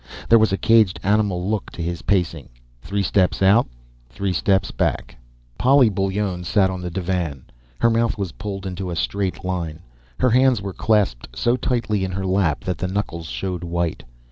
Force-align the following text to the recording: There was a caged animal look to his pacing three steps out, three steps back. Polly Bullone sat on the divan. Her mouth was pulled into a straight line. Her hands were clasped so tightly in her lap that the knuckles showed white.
There 0.29 0.39
was 0.39 0.51
a 0.51 0.57
caged 0.57 0.99
animal 1.03 1.47
look 1.47 1.69
to 1.73 1.83
his 1.83 2.01
pacing 2.01 2.49
three 2.81 3.03
steps 3.03 3.43
out, 3.43 3.67
three 4.09 4.33
steps 4.33 4.71
back. 4.71 5.15
Polly 5.59 5.91
Bullone 5.91 6.43
sat 6.43 6.71
on 6.71 6.81
the 6.81 6.89
divan. 6.89 7.45
Her 7.77 7.89
mouth 7.91 8.17
was 8.17 8.31
pulled 8.31 8.65
into 8.65 8.89
a 8.89 8.95
straight 8.95 9.45
line. 9.45 9.79
Her 10.19 10.31
hands 10.31 10.59
were 10.59 10.73
clasped 10.73 11.27
so 11.35 11.55
tightly 11.55 12.03
in 12.03 12.13
her 12.13 12.25
lap 12.25 12.63
that 12.63 12.79
the 12.79 12.87
knuckles 12.87 13.27
showed 13.27 13.63
white. 13.63 14.01